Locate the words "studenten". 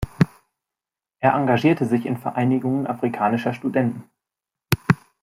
3.53-4.05